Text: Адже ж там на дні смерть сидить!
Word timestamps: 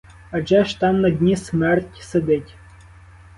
Адже 0.31 0.63
ж 0.65 0.79
там 0.79 1.01
на 1.01 1.09
дні 1.09 1.35
смерть 1.35 1.97
сидить! 2.01 2.55